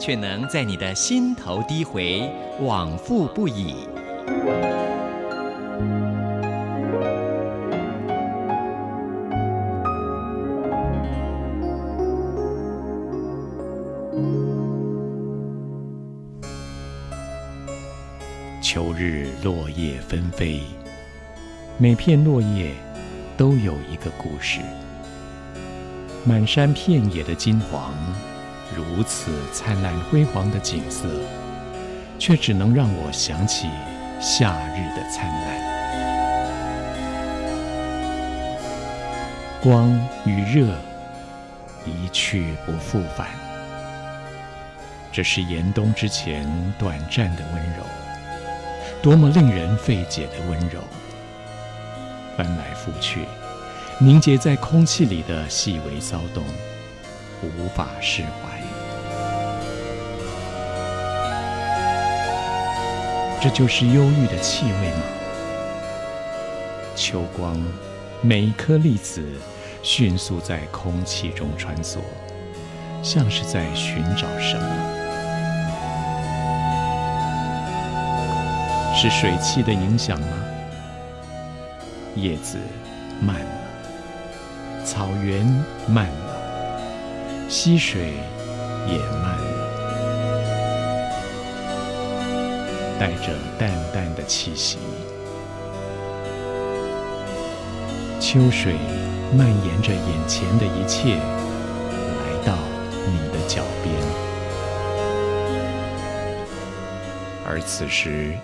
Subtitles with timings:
[0.00, 2.26] 却能在你的心头低回，
[2.60, 3.86] 往复不已。
[18.62, 20.60] 秋日落叶纷飞，
[21.76, 22.70] 每片落叶
[23.36, 24.60] 都有一个故事。
[26.24, 27.92] 满山遍野的金黄，
[28.76, 31.08] 如此灿烂辉煌的景色，
[32.18, 33.68] 却只能让我想起
[34.20, 35.70] 夏日的灿烂。
[39.60, 39.90] 光
[40.24, 40.74] 与热
[41.84, 43.26] 一去不复返，
[45.12, 46.46] 这是严冬之前
[46.78, 47.84] 短暂的温柔。
[49.02, 50.80] 多么令人费解的温柔，
[52.36, 53.24] 翻来覆去，
[53.98, 56.44] 凝结在空气里的细微骚动，
[57.42, 58.49] 无法释怀。
[63.42, 65.02] 这就是忧郁的气味吗？
[66.94, 67.56] 秋光，
[68.20, 69.24] 每一颗粒子
[69.82, 72.00] 迅速在空气中穿梭，
[73.02, 74.66] 像是在寻找什么。
[78.94, 80.26] 是水汽的影响吗？
[82.16, 82.58] 叶子
[83.22, 85.46] 慢了，草原
[85.88, 86.78] 慢了，
[87.48, 88.12] 溪水
[88.86, 89.49] 也慢了，
[93.00, 94.76] 带着淡淡的气息。
[98.20, 98.74] 秋水
[99.34, 102.58] 蔓延着眼前的一切，来到
[103.06, 103.94] 你的脚边，
[107.46, 108.34] 而此时。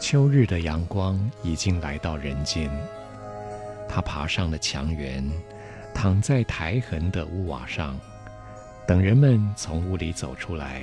[0.00, 2.70] 秋日的阳光已经来到人间，
[3.88, 5.24] 他爬上了墙垣，
[5.94, 7.98] 躺在苔痕的屋瓦上，
[8.86, 10.82] 等人们从屋里走出来，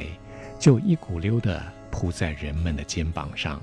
[0.57, 3.61] 就一股溜的铺在人们的肩膀上，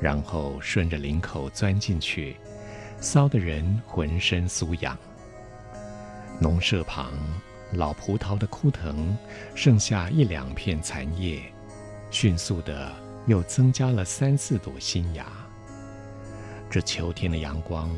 [0.00, 2.36] 然后顺着领口钻进去，
[3.00, 4.96] 骚得人浑身酥痒。
[6.40, 7.12] 农舍旁，
[7.72, 9.16] 老葡萄的枯藤
[9.54, 11.42] 剩下一两片残叶，
[12.10, 12.90] 迅速地。
[13.26, 15.24] 又增加了三四朵新芽。
[16.68, 17.88] 这秋天的阳光，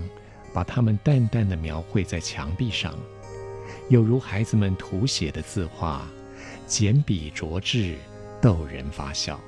[0.52, 2.94] 把它们淡淡的描绘在墙壁上，
[3.88, 6.06] 有如孩子们涂写的字画，
[6.66, 7.96] 简笔拙致，
[8.44, 9.40] 逗人发笑。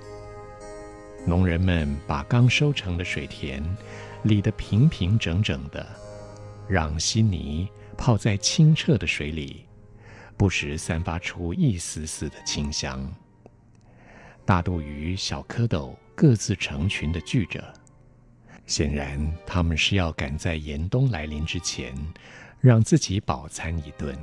[1.27, 3.63] 农人们把刚收成的水田
[4.23, 5.87] 理得平平整整的，
[6.67, 7.69] 让稀泥
[7.99, 9.67] 泡在清澈的水里，
[10.35, 13.07] 不时散发出一丝丝的清香。
[14.47, 17.63] 大肚鱼、小蝌蚪各自成群的聚着，
[18.65, 21.95] 显然他们是要赶在严冬来临之前，
[22.63, 24.17] 让自己饱餐一顿。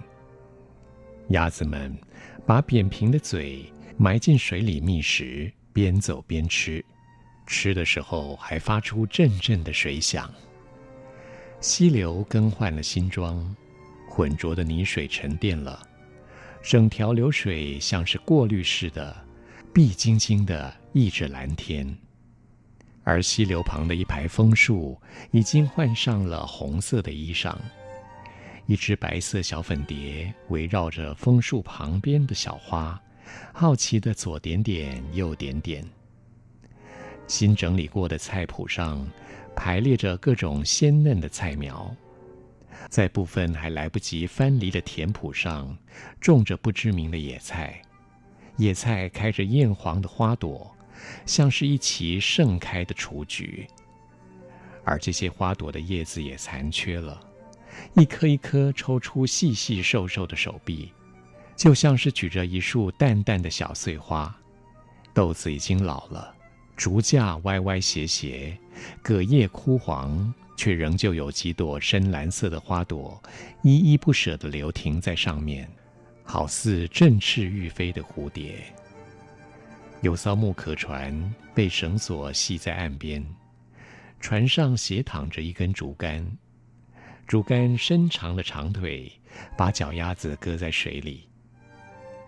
[1.27, 1.95] 鸭子们
[2.43, 6.83] 把扁平的嘴埋进水里觅食，边走边吃，
[7.45, 10.31] 吃的时候还发出阵阵的水响。
[11.61, 13.55] 溪流更换了新装，
[14.09, 15.81] 浑浊的泥水沉淀了，
[16.61, 19.15] 整条流水像是过滤似的。
[19.73, 21.97] 碧晶晶的溢着蓝天，
[23.03, 25.01] 而溪流旁的一排枫树
[25.31, 27.55] 已经换上了红色的衣裳。
[28.67, 33.01] 一只白色小粉蝶围绕着枫树旁边的小花，
[33.51, 35.83] 好奇的左点点，右点点。
[37.27, 39.07] 新整理过的菜谱上
[39.55, 41.95] 排列着各种鲜嫩的菜苗，
[42.89, 45.77] 在部分还来不及翻犁的田圃上，
[46.19, 47.81] 种着不知名的野菜。
[48.57, 50.69] 野菜开着艳黄的花朵，
[51.25, 53.65] 像是一齐盛开的雏菊。
[54.83, 57.19] 而这些花朵的叶子也残缺了，
[57.95, 60.91] 一颗一颗抽出细细瘦瘦的手臂，
[61.55, 64.33] 就像是举着一束淡淡的小碎花。
[65.13, 66.35] 豆子已经老了，
[66.75, 68.57] 竹架歪歪斜斜，
[69.01, 73.21] 葛叶枯黄，却仍旧有几朵深蓝色的花朵，
[73.61, 75.69] 依依不舍地留停在上面。
[76.25, 78.63] 好似振翅欲飞的蝴蝶。
[80.01, 83.23] 有艘木壳船被绳索系在岸边，
[84.21, 86.25] 船上斜躺着一根竹竿，
[87.27, 89.11] 竹竿伸长了长腿，
[89.57, 91.27] 把脚丫子搁在水里。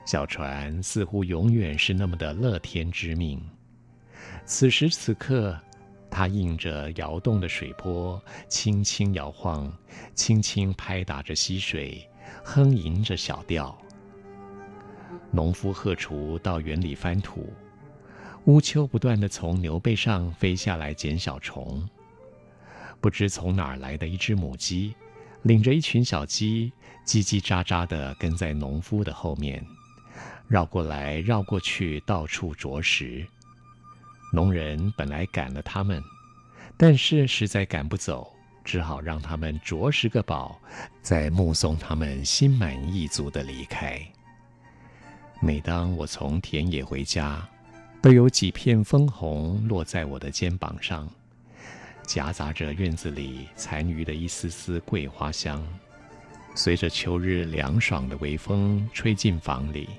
[0.06, 3.42] 小船似乎永远是那么的乐天知命。
[4.46, 5.60] 此时此刻，
[6.10, 9.72] 它映着摇动的水波，轻轻摇晃，
[10.14, 12.08] 轻轻拍打着溪水，
[12.44, 13.76] 哼吟着小调。
[15.32, 17.52] 农夫荷锄到园里翻土，
[18.46, 21.84] 乌秋不断地从牛背上飞下来捡小虫。
[23.02, 24.96] 不知从哪儿来的一只母鸡，
[25.42, 26.72] 领着一群小鸡，
[27.06, 29.66] 叽叽喳喳地跟在农夫的后面，
[30.48, 33.26] 绕过来绕过去，到处啄食。
[34.34, 36.04] 农人本来赶了他们，
[36.78, 38.34] 但是实在赶不走，
[38.64, 40.60] 只好让他们啄食个饱，
[41.02, 44.02] 再目送他们心满意足地离开。
[45.42, 47.48] 每当我从田野回家，
[48.02, 51.10] 都有几片枫红落在我的肩膀上，
[52.06, 55.66] 夹杂着院子里残余的一丝丝桂花香，
[56.56, 59.90] 随着秋日凉爽的微风吹进房里，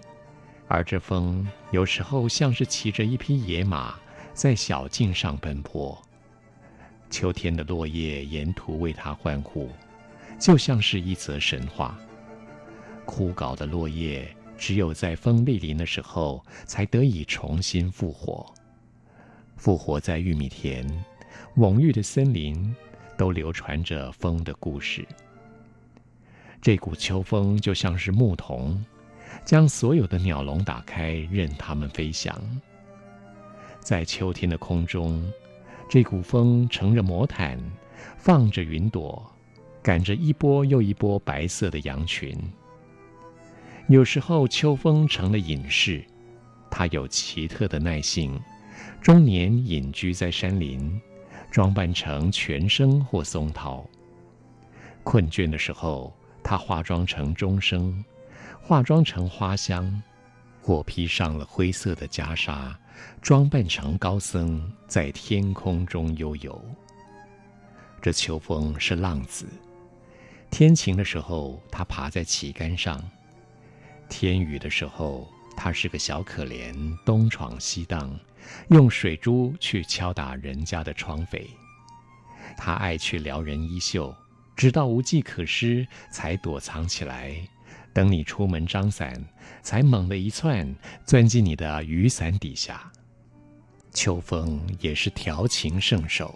[0.67, 3.94] 而这风有时候像是骑着一匹野马
[4.32, 5.97] 在小径上奔波，
[7.11, 9.70] 秋天的落叶沿途为它欢呼，
[10.41, 11.97] 就像是一则神话。
[13.05, 14.26] 枯槁的落叶。
[14.58, 18.50] 只有在风莅临的时候，才得以重新复活。
[19.55, 20.82] 复活在玉米田、
[21.55, 22.75] 蓊郁的森林，
[23.19, 25.06] 都流传着风的故事。
[26.67, 28.85] 这股秋风就像是牧童，
[29.45, 32.37] 将所有的鸟笼打开，任它们飞翔。
[33.79, 35.25] 在秋天的空中，
[35.89, 37.57] 这股风乘着魔毯，
[38.19, 39.25] 放着云朵，
[39.81, 42.37] 赶着一波又一波白色的羊群。
[43.87, 46.05] 有时候秋风成了隐士，
[46.69, 48.37] 他有奇特的耐性，
[49.01, 51.01] 终年隐居在山林，
[51.49, 53.87] 装扮成全生或松涛。
[55.05, 56.13] 困倦的时候，
[56.48, 58.04] 他化妆成钟声，
[58.62, 60.00] 化妆成花香，
[60.62, 62.72] 我披上了灰色的袈裟，
[63.20, 66.64] 装扮成高僧，在天空中悠游。
[68.00, 69.44] 这秋风是浪子，
[70.48, 73.02] 天晴的时候，他爬在旗杆上。
[74.08, 78.16] 天雨的时候，他是个小可怜，东闯西荡，
[78.69, 81.44] 用水珠去敲打人家的窗扉。
[82.56, 84.14] 他爱去撩人衣袖，
[84.56, 87.37] 直到无计可施，才躲藏起来，
[87.93, 89.23] 等你出门张伞，
[89.62, 90.75] 才猛地一窜，
[91.05, 92.91] 钻进你的雨伞底下。
[93.93, 96.35] 秋风也是调情圣手，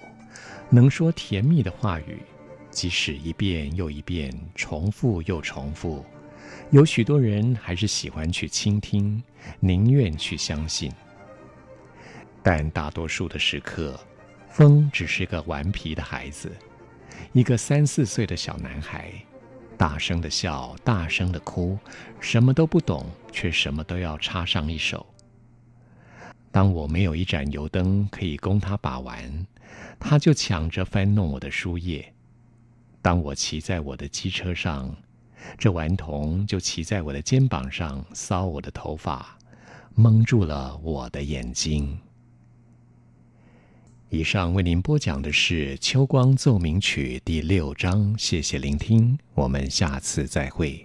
[0.68, 2.22] 能说甜蜜的话语，
[2.70, 6.04] 即使一遍又一遍，重复又重复。
[6.70, 9.22] 有许多人还是喜欢去倾听，
[9.60, 10.92] 宁愿去相信。
[12.42, 13.98] 但大多数的时刻，
[14.48, 16.50] 风只是个顽皮的孩子，
[17.32, 19.12] 一个三四岁的小男孩，
[19.76, 21.78] 大声的笑，大声的哭，
[22.20, 25.06] 什么都不懂，却什么都要插上一手。
[26.52, 29.46] 当我没有一盏油灯可以供他把玩，
[29.98, 32.12] 他就抢着翻弄我的书页。
[33.00, 34.94] 当我骑在我的机车上，
[35.56, 39.38] 这顽童就骑在我的肩膀上，搔我的头发，
[39.94, 41.98] 蒙住了我的眼睛。
[44.12, 50.84] 以上为您播讲的是《秋光奏鸣曲》第六章，谢谢聆听，我们下次再会。